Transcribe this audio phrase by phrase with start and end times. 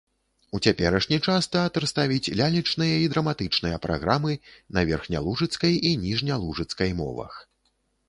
[0.57, 4.33] У цяперашні час тэатр ставіць лялечныя і драматычныя праграмы
[4.79, 7.33] на верхнялужыцкай і ніжнялужыцкай мовах.